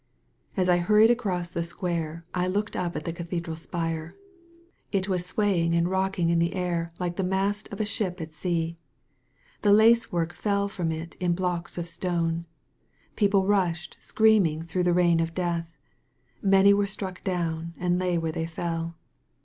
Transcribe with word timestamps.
As 0.57 0.67
I 0.67 0.77
hurried 0.79 1.11
across 1.11 1.51
the 1.51 1.61
square 1.61 2.25
I 2.33 2.47
looked 2.47 2.75
up 2.75 2.95
at 2.95 3.05
the 3.05 3.13
cathedral 3.13 3.55
spire. 3.55 4.15
It 4.91 5.07
was 5.07 5.27
swaying 5.27 5.75
and 5.75 5.87
rocking 5.87 6.31
in 6.31 6.39
the 6.39 6.55
air 6.55 6.89
like 6.99 7.17
the 7.17 7.23
mast 7.23 7.71
of 7.71 7.79
a 7.79 7.85
ship 7.85 8.19
at 8.19 8.33
sea. 8.33 8.77
The 9.61 9.71
lace 9.71 10.11
work 10.11 10.33
fell 10.33 10.67
from 10.67 10.91
it 10.91 11.13
in 11.19 11.35
blocks 11.35 11.77
of 11.77 11.87
stone. 11.87 12.47
The 13.11 13.15
people 13.15 13.45
rushed 13.45 13.95
screaming 13.99 14.63
through 14.63 14.85
the 14.85 14.93
rain 14.95 15.19
of 15.19 15.35
death. 15.35 15.69
Many 16.41 16.73
were 16.73 16.87
struck 16.87 17.21
down, 17.21 17.75
and 17.77 17.99
lay 17.99 18.17
where 18.17 18.31
they 18.31 18.47
fell. 18.47 18.97